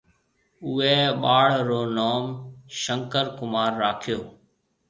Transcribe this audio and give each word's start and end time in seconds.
اُوئي 0.65 0.93
اُوئي 1.05 1.19
ٻاݪ 1.21 1.49
رو 1.67 1.81
نوم 1.97 2.23
شنڪر 2.79 3.25
ڪمار 3.37 3.71
راکيو۔ 3.81 4.19